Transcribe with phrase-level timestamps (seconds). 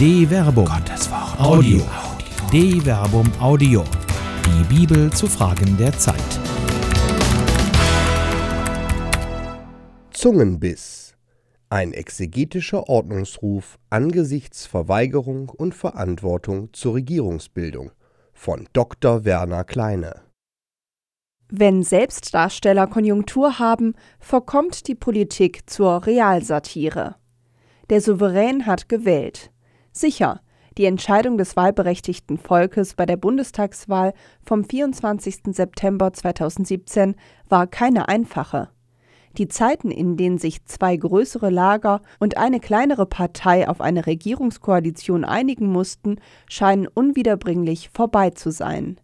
[0.00, 0.64] De Verbum.
[0.64, 1.38] Gottes Wort.
[1.38, 1.82] Audio.
[2.50, 3.84] De Verbum Audio.
[4.46, 6.16] Die Bibel zu Fragen der Zeit.
[10.10, 11.18] Zungenbiss.
[11.68, 17.90] Ein exegetischer Ordnungsruf angesichts Verweigerung und Verantwortung zur Regierungsbildung
[18.32, 19.26] von Dr.
[19.26, 20.22] Werner Kleine.
[21.50, 27.16] Wenn Selbstdarsteller Konjunktur haben, verkommt die Politik zur Realsatire.
[27.90, 29.50] Der Souverän hat gewählt.
[29.92, 30.40] Sicher,
[30.78, 35.40] die Entscheidung des wahlberechtigten Volkes bei der Bundestagswahl vom 24.
[35.50, 37.16] September 2017
[37.48, 38.68] war keine einfache.
[39.36, 45.24] Die Zeiten, in denen sich zwei größere Lager und eine kleinere Partei auf eine Regierungskoalition
[45.24, 46.16] einigen mussten,
[46.48, 49.00] scheinen unwiederbringlich vorbei zu sein.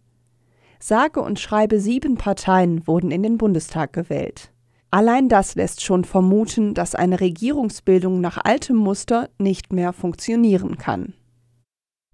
[0.79, 4.51] Sage und schreibe sieben Parteien wurden in den Bundestag gewählt.
[4.89, 11.13] Allein das lässt schon vermuten, dass eine Regierungsbildung nach altem Muster nicht mehr funktionieren kann.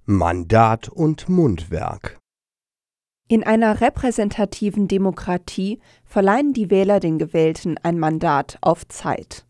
[0.06, 2.20] Mandat und Mundwerk
[3.28, 9.46] In einer repräsentativen Demokratie verleihen die Wähler den Gewählten ein Mandat auf Zeit.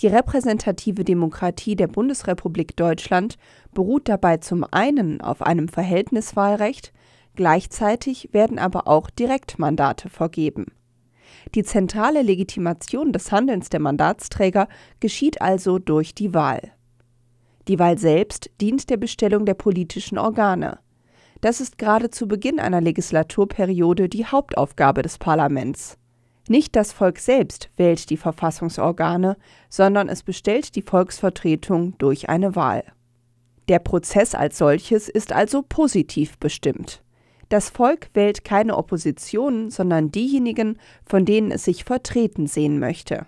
[0.00, 3.38] Die repräsentative Demokratie der Bundesrepublik Deutschland
[3.72, 6.92] beruht dabei zum einen auf einem Verhältniswahlrecht,
[7.34, 10.66] gleichzeitig werden aber auch Direktmandate vergeben.
[11.54, 14.68] Die zentrale Legitimation des Handelns der Mandatsträger
[15.00, 16.72] geschieht also durch die Wahl.
[17.68, 20.78] Die Wahl selbst dient der Bestellung der politischen Organe.
[21.40, 25.98] Das ist gerade zu Beginn einer Legislaturperiode die Hauptaufgabe des Parlaments.
[26.48, 29.36] Nicht das Volk selbst wählt die Verfassungsorgane,
[29.68, 32.84] sondern es bestellt die Volksvertretung durch eine Wahl.
[33.68, 37.02] Der Prozess als solches ist also positiv bestimmt.
[37.48, 43.26] Das Volk wählt keine Opposition, sondern diejenigen, von denen es sich vertreten sehen möchte.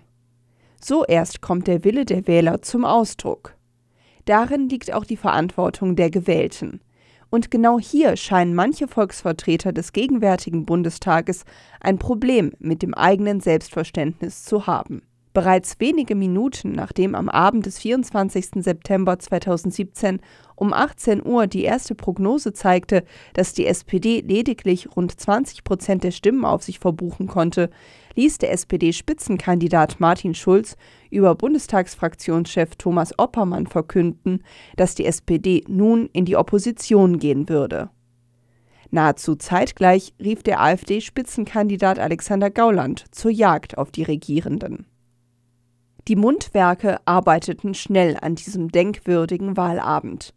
[0.81, 3.55] So erst kommt der Wille der Wähler zum Ausdruck.
[4.25, 6.81] Darin liegt auch die Verantwortung der Gewählten.
[7.29, 11.45] Und genau hier scheinen manche Volksvertreter des gegenwärtigen Bundestages
[11.79, 15.03] ein Problem mit dem eigenen Selbstverständnis zu haben.
[15.31, 18.63] Bereits wenige Minuten nachdem am Abend des 24.
[18.63, 20.19] September 2017
[20.55, 23.03] um 18 Uhr die erste Prognose zeigte,
[23.33, 27.69] dass die SPD lediglich rund 20 Prozent der Stimmen auf sich verbuchen konnte,
[28.15, 30.75] ließ der SPD-Spitzenkandidat Martin Schulz
[31.11, 34.43] über Bundestagsfraktionschef Thomas Oppermann verkünden,
[34.77, 37.91] dass die SPD nun in die Opposition gehen würde.
[38.89, 44.88] Nahezu zeitgleich rief der AfD-Spitzenkandidat Alexander Gauland zur Jagd auf die Regierenden.
[46.09, 50.33] Die Mundwerke arbeiteten schnell an diesem denkwürdigen Wahlabend.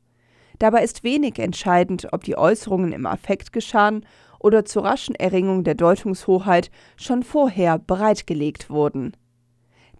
[0.59, 4.05] Dabei ist wenig entscheidend, ob die Äußerungen im Affekt geschahen
[4.39, 9.17] oder zur raschen Erringung der Deutungshoheit schon vorher bereitgelegt wurden.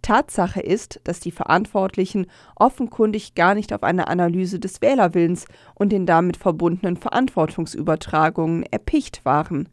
[0.03, 6.05] Tatsache ist, dass die Verantwortlichen offenkundig gar nicht auf eine Analyse des Wählerwillens und den
[6.05, 9.69] damit verbundenen Verantwortungsübertragungen erpicht waren.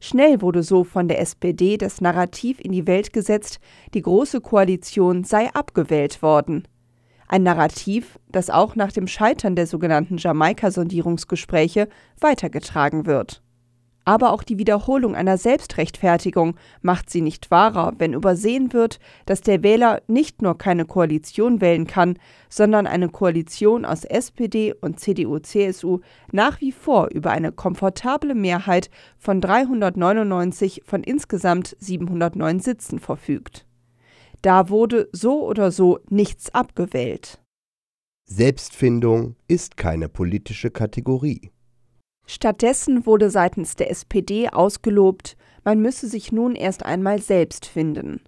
[0.00, 3.60] Schnell wurde so von der SPD das Narrativ in die Welt gesetzt,
[3.92, 6.66] die Große Koalition sei abgewählt worden.
[7.28, 11.88] Ein Narrativ, das auch nach dem Scheitern der sogenannten Jamaika-Sondierungsgespräche
[12.18, 13.42] weitergetragen wird.
[14.04, 19.62] Aber auch die Wiederholung einer Selbstrechtfertigung macht sie nicht wahrer, wenn übersehen wird, dass der
[19.62, 22.18] Wähler nicht nur keine Koalition wählen kann,
[22.48, 26.00] sondern eine Koalition aus SPD und CDU-CSU
[26.32, 33.66] nach wie vor über eine komfortable Mehrheit von 399 von insgesamt 709 Sitzen verfügt.
[34.42, 37.40] Da wurde so oder so nichts abgewählt.
[38.24, 41.50] Selbstfindung ist keine politische Kategorie.
[42.32, 48.20] Stattdessen wurde seitens der SPD ausgelobt, man müsse sich nun erst einmal selbst finden.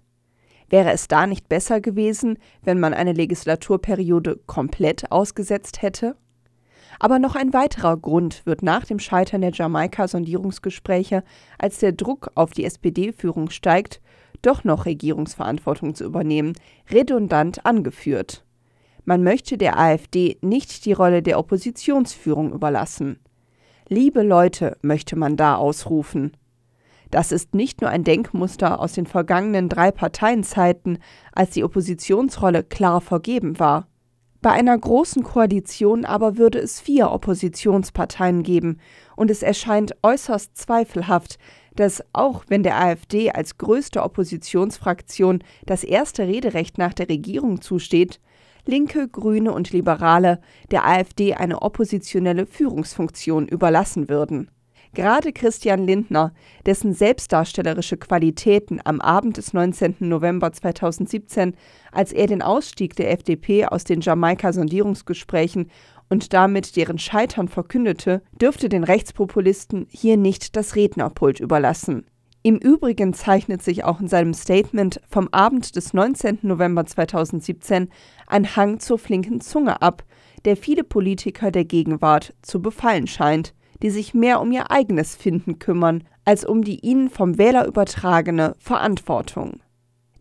[0.69, 6.17] Wäre es da nicht besser gewesen, wenn man eine Legislaturperiode komplett ausgesetzt hätte?
[6.99, 11.23] Aber noch ein weiterer Grund wird nach dem Scheitern der Jamaika-Sondierungsgespräche,
[11.57, 14.01] als der Druck auf die SPD-Führung steigt,
[14.41, 16.55] doch noch Regierungsverantwortung zu übernehmen,
[16.91, 18.43] redundant angeführt.
[19.05, 23.17] Man möchte der AfD nicht die Rolle der Oppositionsführung überlassen.
[23.93, 26.35] Liebe Leute möchte man da ausrufen.
[27.11, 30.97] Das ist nicht nur ein Denkmuster aus den vergangenen drei Parteienzeiten,
[31.31, 33.87] als die Oppositionsrolle klar vergeben war.
[34.41, 38.79] Bei einer großen Koalition aber würde es vier Oppositionsparteien geben,
[39.15, 41.37] und es erscheint äußerst zweifelhaft,
[41.75, 48.19] dass auch wenn der AfD als größte Oppositionsfraktion das erste Rederecht nach der Regierung zusteht,
[48.65, 50.39] Linke, Grüne und Liberale
[50.71, 54.49] der AfD eine oppositionelle Führungsfunktion überlassen würden.
[54.93, 56.33] Gerade Christian Lindner,
[56.67, 59.95] dessen selbstdarstellerische Qualitäten am Abend des 19.
[59.99, 61.55] November 2017,
[61.91, 65.71] als er den Ausstieg der FDP aus den Jamaika-Sondierungsgesprächen
[66.09, 72.05] und damit deren Scheitern verkündete, dürfte den Rechtspopulisten hier nicht das Rednerpult überlassen.
[72.45, 76.39] Im Übrigen zeichnet sich auch in seinem Statement vom Abend des 19.
[76.41, 77.89] November 2017
[78.27, 80.03] ein Hang zur flinken Zunge ab,
[80.43, 85.57] der viele Politiker der Gegenwart zu befallen scheint, die sich mehr um ihr eigenes Finden
[85.57, 89.61] kümmern, als um die ihnen vom Wähler übertragene Verantwortung.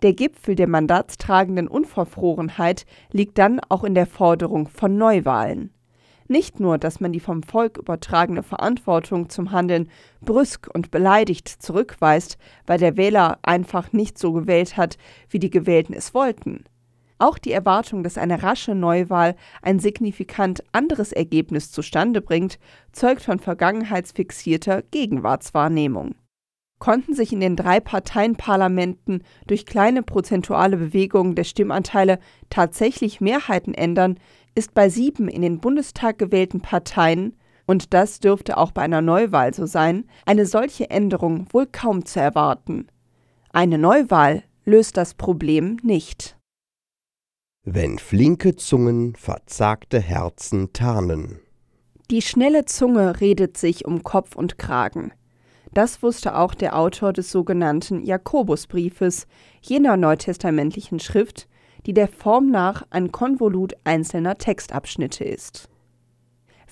[0.02, 5.72] Der Gipfel der mandatstragenden Unverfrorenheit liegt dann auch in der Forderung von Neuwahlen.
[6.32, 9.90] Nicht nur, dass man die vom Volk übertragene Verantwortung zum Handeln
[10.22, 14.96] brüsk und beleidigt zurückweist, weil der Wähler einfach nicht so gewählt hat,
[15.28, 16.64] wie die Gewählten es wollten.
[17.18, 22.58] Auch die Erwartung, dass eine rasche Neuwahl ein signifikant anderes Ergebnis zustande bringt,
[22.92, 26.14] zeugt von vergangenheitsfixierter Gegenwartswahrnehmung.
[26.78, 32.18] Konnten sich in den drei Parteienparlamenten durch kleine prozentuale Bewegungen der Stimmanteile
[32.48, 34.18] tatsächlich Mehrheiten ändern,
[34.54, 39.54] ist bei sieben in den Bundestag gewählten Parteien, und das dürfte auch bei einer Neuwahl
[39.54, 42.88] so sein, eine solche Änderung wohl kaum zu erwarten.
[43.52, 46.36] Eine Neuwahl löst das Problem nicht.
[47.64, 51.38] Wenn flinke Zungen verzagte Herzen tarnen.
[52.10, 55.12] Die schnelle Zunge redet sich um Kopf und Kragen.
[55.72, 59.26] Das wusste auch der Autor des sogenannten Jakobusbriefes,
[59.62, 61.48] jener neutestamentlichen Schrift,
[61.86, 65.68] die der Form nach ein Konvolut einzelner Textabschnitte ist.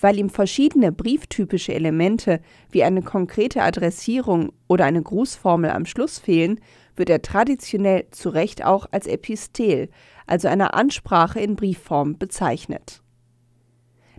[0.01, 2.41] Weil ihm verschiedene brieftypische Elemente
[2.71, 6.61] wie eine konkrete Adressierung oder eine Grußformel am Schluss fehlen,
[6.97, 9.89] wird er traditionell zu Recht auch als Epistel,
[10.27, 13.03] also eine Ansprache in Briefform, bezeichnet.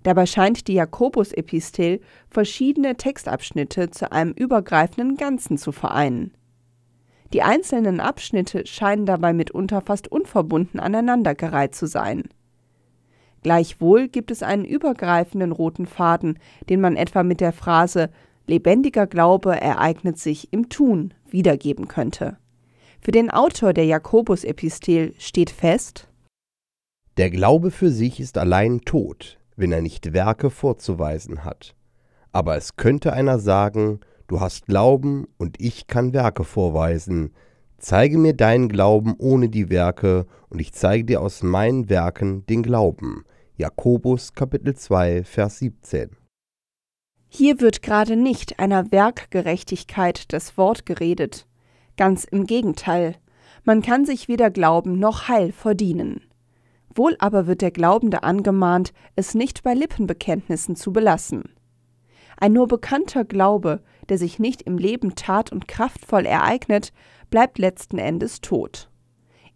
[0.03, 6.31] Dabei scheint die Jakobus-Epistel verschiedene Textabschnitte zu einem übergreifenden Ganzen zu vereinen.
[7.33, 12.23] Die einzelnen Abschnitte scheinen dabei mitunter fast unverbunden aneinandergereiht zu sein.
[13.41, 16.37] Gleichwohl gibt es einen übergreifenden roten Faden,
[16.69, 18.09] den man etwa mit der Phrase
[18.47, 22.37] lebendiger Glaube ereignet sich im Tun wiedergeben könnte.
[22.99, 26.07] Für den Autor der Jakobus-Epistel steht fest:
[27.17, 31.75] Der Glaube für sich ist allein tot, wenn er nicht Werke vorzuweisen hat.
[32.31, 34.01] Aber es könnte einer sagen,
[34.31, 37.33] Du hast Glauben und ich kann Werke vorweisen.
[37.77, 42.63] Zeige mir deinen Glauben ohne die Werke, und ich zeige dir aus meinen Werken den
[42.63, 43.25] Glauben.
[43.57, 46.11] Jakobus Kapitel 2, Vers 17.
[47.27, 51.45] Hier wird gerade nicht einer Werkgerechtigkeit das Wort geredet.
[51.97, 53.15] Ganz im Gegenteil.
[53.65, 56.21] Man kann sich weder Glauben noch Heil verdienen.
[56.95, 61.53] Wohl aber wird der Glaubende angemahnt, es nicht bei Lippenbekenntnissen zu belassen.
[62.37, 66.91] Ein nur bekannter Glaube, der sich nicht im Leben tat und kraftvoll ereignet,
[67.29, 68.89] bleibt letzten Endes tot.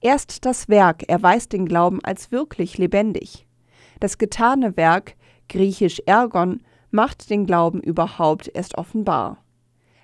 [0.02, 3.48] Erst das Werk erweist den Glauben als wirklich lebendig.
[4.00, 5.16] Das getane Werk,
[5.50, 6.62] griechisch Ergon,
[6.92, 9.44] macht den Glauben überhaupt erst offenbar.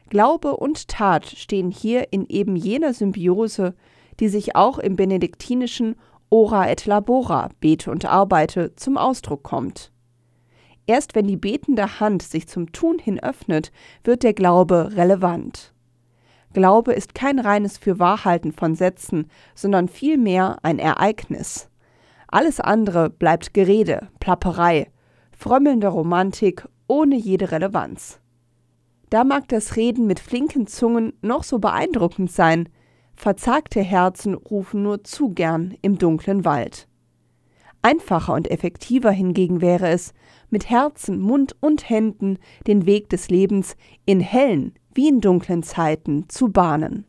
[0.10, 3.76] Glaube und Tat stehen hier in eben jener Symbiose,
[4.20, 5.96] die sich auch im benediktinischen
[6.30, 9.91] Ora et labora, bete und arbeite, zum Ausdruck kommt.
[10.88, 13.72] Erst wenn die betende Hand sich zum Tun hin öffnet,
[14.04, 15.74] wird der Glaube relevant.
[16.54, 21.69] Glaube ist kein reines Fürwahrhalten von Sätzen, sondern vielmehr ein Ereignis.
[22.28, 24.90] Alles andere bleibt Gerede, Plapperei,
[25.38, 28.19] frömmelnde Romantik ohne jede Relevanz.
[29.09, 32.69] Da mag das Reden mit flinken Zungen noch so beeindruckend sein,
[33.16, 36.88] verzagte Herzen rufen nur zu gern im dunklen Wald.
[37.81, 40.14] Einfacher und effektiver hingegen wäre es,
[40.50, 46.28] mit Herzen, Mund und Händen den Weg des Lebens in hellen wie in dunklen Zeiten
[46.30, 47.06] zu bahnen.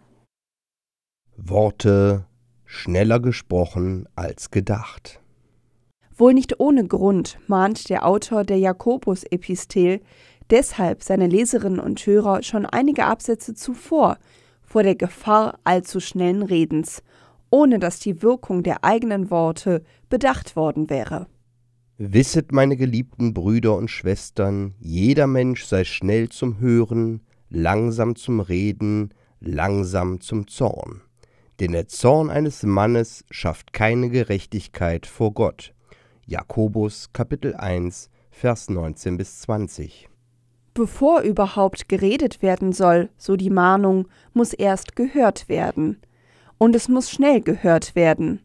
[1.37, 2.26] Worte
[2.64, 5.21] schneller gesprochen als gedacht.
[6.17, 10.00] Wohl nicht ohne Grund mahnt der Autor der Jakobus-Epistel
[10.50, 14.19] deshalb seine Leserinnen und Hörer schon einige Absätze zuvor
[14.62, 17.02] vor der Gefahr allzu schnellen Redens
[17.52, 21.28] ohne dass die Wirkung der eigenen Worte bedacht worden wäre.
[21.99, 29.12] Wisset, meine geliebten Brüder und Schwestern, jeder Mensch sei schnell zum Hören, langsam zum Reden,
[29.38, 31.02] langsam zum Zorn.
[31.61, 35.75] Denn der Zorn eines Mannes schafft keine Gerechtigkeit vor Gott.
[36.26, 40.09] Jakobus Kapitel 1, Vers 19 bis 20.
[40.73, 45.99] Bevor überhaupt geredet werden soll, so die Mahnung, muss erst gehört werden
[46.62, 48.38] und es muss schnell gehört werden.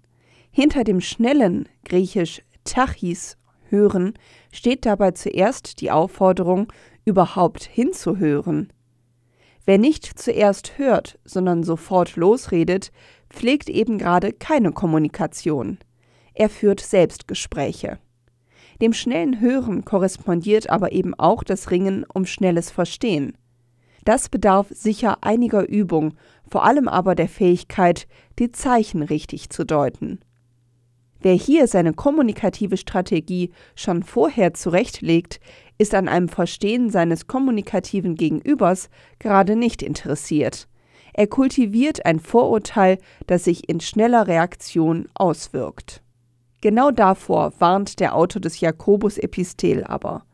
[0.49, 3.37] Hinter dem schnellen, griechisch Tachis,
[3.69, 4.15] hören,
[4.51, 6.73] steht dabei zuerst die Aufforderung,
[7.05, 8.73] überhaupt hinzuhören.
[9.65, 12.91] Wer nicht zuerst hört, sondern sofort losredet,
[13.29, 15.77] pflegt eben gerade keine Kommunikation.
[16.33, 17.99] Er führt Selbstgespräche.
[18.81, 23.37] Dem schnellen Hören korrespondiert aber eben auch das Ringen um schnelles Verstehen.
[24.07, 26.13] Das bedarf sicher einiger Übung,
[26.49, 28.07] vor allem aber der Fähigkeit,
[28.39, 30.19] die Zeichen richtig zu deuten.
[31.19, 35.39] Wer hier seine kommunikative Strategie schon vorher zurechtlegt,
[35.77, 38.89] ist an einem Verstehen seines kommunikativen Gegenübers
[39.19, 40.67] gerade nicht interessiert.
[41.13, 46.03] Er kultiviert ein Vorurteil, das sich in schneller Reaktion auswirkt.
[46.61, 50.26] Genau davor warnt der Autor des Jakobus-Epistel aber.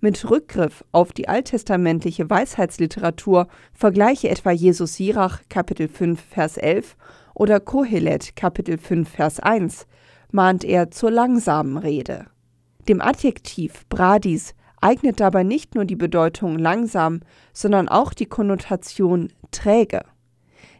[0.00, 6.96] Mit Rückgriff auf die alttestamentliche Weisheitsliteratur vergleiche etwa Jesus Sirach Kapitel 5 Vers 11
[7.34, 9.88] oder Kohelet Kapitel 5 Vers 1
[10.30, 12.26] mahnt er zur langsamen Rede.
[12.88, 17.18] Dem Adjektiv Bradis eignet dabei nicht nur die Bedeutung langsam,
[17.52, 20.02] sondern auch die Konnotation träge.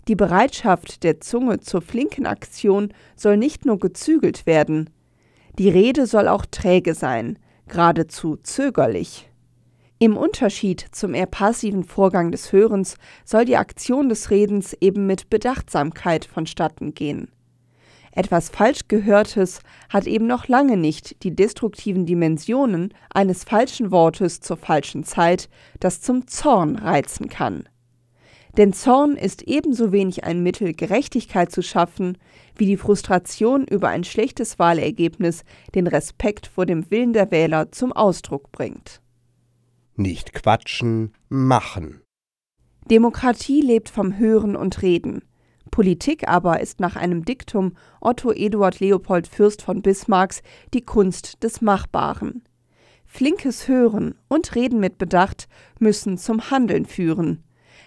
[0.06, 4.90] Die Bereitschaft der Zunge zur flinken Aktion soll nicht nur gezügelt werden,
[5.58, 7.36] die Rede soll auch träge sein,
[7.68, 9.30] geradezu zögerlich.
[10.00, 15.28] Im Unterschied zum eher passiven Vorgang des Hörens soll die Aktion des Redens eben mit
[15.28, 17.32] Bedachtsamkeit vonstatten gehen.
[18.12, 24.56] Etwas falsch Gehörtes hat eben noch lange nicht die destruktiven Dimensionen eines falschen Wortes zur
[24.56, 25.48] falschen Zeit,
[25.80, 27.68] das zum Zorn reizen kann.
[28.56, 32.18] Denn Zorn ist ebenso wenig ein Mittel, Gerechtigkeit zu schaffen,
[32.58, 37.92] wie die Frustration über ein schlechtes Wahlergebnis den Respekt vor dem Willen der Wähler zum
[37.92, 39.00] Ausdruck bringt.
[39.96, 42.02] Nicht quatschen, machen.
[42.90, 45.22] Demokratie lebt vom Hören und Reden.
[45.70, 51.60] Politik aber ist nach einem Diktum Otto Eduard Leopold Fürst von Bismarcks die Kunst des
[51.60, 52.42] Machbaren.
[53.06, 55.48] Flinkes Hören und Reden mit Bedacht
[55.78, 57.42] müssen zum Handeln führen.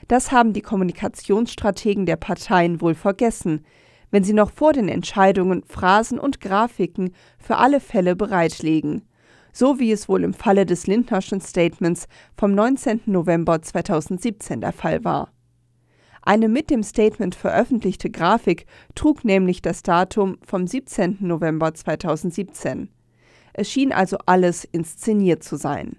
[0.08, 3.66] Das haben die Kommunikationsstrategen der Parteien wohl vergessen,
[4.12, 9.04] wenn sie noch vor den Entscheidungen Phrasen und Grafiken für alle Fälle bereitlegen,
[9.54, 13.02] so wie es wohl im Falle des Lindnerschen Statements vom 19.
[13.06, 15.32] November 2017 der Fall war.
[16.24, 21.18] Eine mit dem Statement veröffentlichte Grafik trug nämlich das Datum vom 17.
[21.22, 22.90] November 2017.
[23.54, 25.98] Es schien also alles inszeniert zu sein.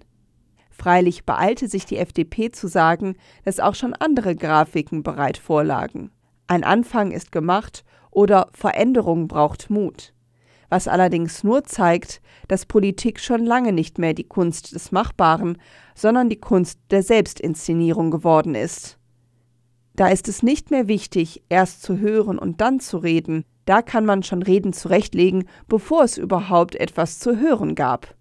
[0.71, 6.09] Freilich beeilte sich die FDP zu sagen, dass auch schon andere Grafiken bereit vorlagen.
[6.47, 10.13] Ein Anfang ist gemacht oder Veränderung braucht Mut.
[10.69, 15.57] Was allerdings nur zeigt, dass Politik schon lange nicht mehr die Kunst des Machbaren,
[15.95, 18.97] sondern die Kunst der Selbstinszenierung geworden ist.
[19.95, 23.45] Da ist es nicht mehr wichtig, erst zu hören und dann zu reden.
[23.65, 28.15] Da kann man schon Reden zurechtlegen, bevor es überhaupt etwas zu hören gab.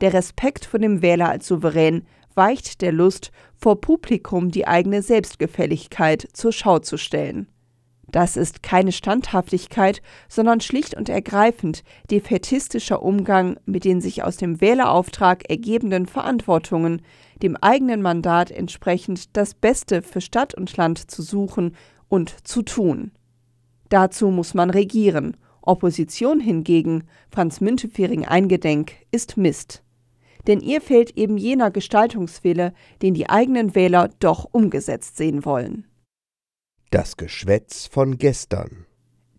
[0.00, 6.28] Der Respekt vor dem Wähler als Souverän weicht der Lust, vor Publikum die eigene Selbstgefälligkeit
[6.32, 7.48] zur Schau zu stellen.
[8.12, 14.60] Das ist keine Standhaftigkeit, sondern schlicht und ergreifend defätistischer Umgang mit den sich aus dem
[14.60, 17.00] Wählerauftrag ergebenden Verantwortungen,
[17.42, 21.74] dem eigenen Mandat entsprechend das Beste für Stadt und Land zu suchen
[22.08, 23.12] und zu tun.
[23.88, 25.36] Dazu muss man regieren.
[25.62, 29.82] Opposition hingegen, Franz Müntefering eingedenk, ist Mist.
[30.46, 35.86] Denn ihr fehlt eben jener Gestaltungswille, den die eigenen Wähler doch umgesetzt sehen wollen.
[36.92, 38.84] Das Geschwätz von gestern.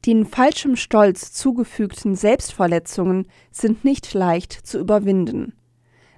[0.07, 5.53] Den falschem Stolz zugefügten Selbstverletzungen sind nicht leicht zu überwinden.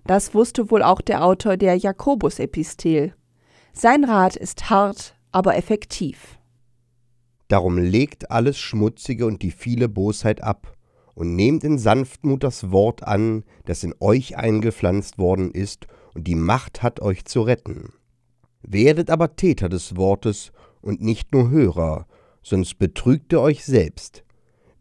[0.08, 3.15] Das wusste wohl auch der Autor der Jakobus-Epistel.
[3.74, 6.39] Sein Rat ist hart, aber effektiv.
[7.50, 10.77] Darum legt alles Schmutzige und die viele Bosheit ab
[11.15, 16.36] und nehmt in Sanftmut das Wort an, das in euch eingepflanzt worden ist und die
[16.36, 17.92] Macht hat, euch zu retten.
[18.62, 20.54] Werdet aber Täter des Wortes
[20.86, 22.06] und nicht nur Hörer,
[22.42, 24.24] sonst betrügt ihr euch selbst.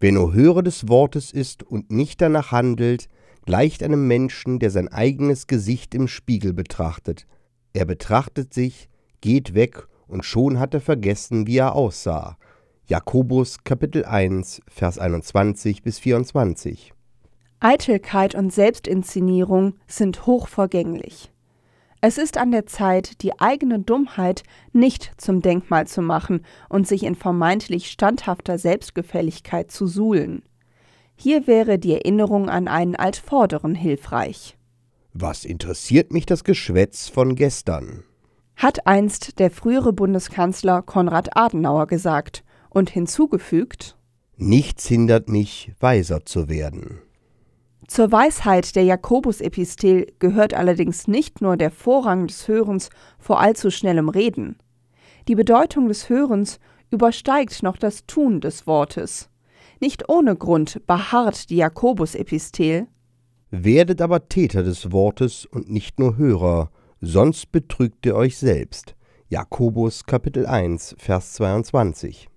[0.00, 3.08] Wer nur Hörer des Wortes ist und nicht danach handelt,
[3.46, 7.26] gleicht einem Menschen, der sein eigenes Gesicht im Spiegel betrachtet.
[7.72, 8.88] Er betrachtet sich,
[9.20, 12.36] geht weg und schon hat er vergessen, wie er aussah.
[12.86, 16.92] Jakobus Kapitel 1, Vers 21 bis 24.
[17.60, 21.33] Eitelkeit und Selbstinszenierung sind hochvergänglich.
[22.06, 24.42] Es ist an der Zeit, die eigene Dummheit
[24.74, 30.42] nicht zum Denkmal zu machen und sich in vermeintlich standhafter Selbstgefälligkeit zu suhlen.
[31.16, 34.58] Hier wäre die Erinnerung an einen Altvorderen hilfreich.
[35.14, 38.04] Was interessiert mich das Geschwätz von gestern?
[38.54, 43.96] Hat einst der frühere Bundeskanzler Konrad Adenauer gesagt und hinzugefügt
[44.36, 47.00] Nichts hindert mich, weiser zu werden.
[47.86, 52.88] Zur Weisheit der Jakobus-Epistel gehört allerdings nicht nur der Vorrang des Hörens
[53.18, 54.56] vor allzu schnellem Reden.
[55.28, 56.60] Die Bedeutung des Hörens
[56.90, 59.28] übersteigt noch das Tun des Wortes.
[59.80, 62.86] Nicht ohne Grund beharrt die Jakobus-Epistel.
[63.50, 68.94] Werdet aber Täter des Wortes und nicht nur Hörer, sonst betrügt ihr euch selbst.
[69.28, 72.28] Jakobus Kapitel 1, Vers 22.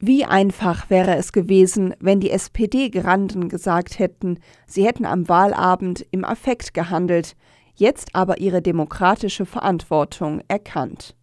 [0.00, 6.24] Wie einfach wäre es gewesen, wenn die SPD-Granden gesagt hätten, sie hätten am Wahlabend im
[6.24, 7.34] Affekt gehandelt,
[7.74, 11.16] jetzt aber ihre demokratische Verantwortung erkannt.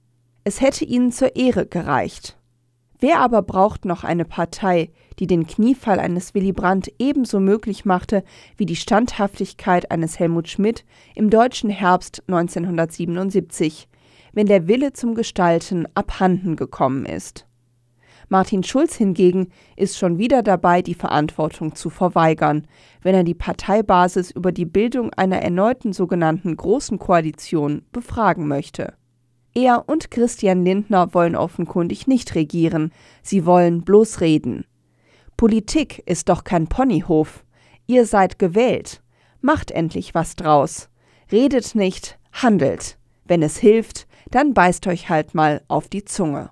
[0.44, 2.38] Es hätte ihnen zur Ehre gereicht.
[3.00, 8.24] Wer aber braucht noch eine Partei, die den Kniefall eines Willy Brandt ebenso möglich machte
[8.58, 13.88] wie die Standhaftigkeit eines Helmut Schmidt im deutschen Herbst 1977,
[14.34, 17.48] wenn der Wille zum Gestalten abhanden gekommen ist?
[18.30, 22.68] Martin Schulz hingegen ist schon wieder dabei, die Verantwortung zu verweigern,
[23.02, 28.94] wenn er die Parteibasis über die Bildung einer erneuten sogenannten Großen Koalition befragen möchte.
[29.54, 32.92] Er und Christian Lindner wollen offenkundig nicht regieren,
[33.22, 34.66] sie wollen bloß reden.
[35.38, 37.46] Politik ist doch kein Ponyhof.
[37.88, 39.02] Ihr seid gewählt.
[39.42, 40.90] Macht endlich was draus.
[41.32, 42.98] Redet nicht, handelt.
[43.26, 46.52] Wenn es hilft, dann beißt euch halt mal auf die Zunge.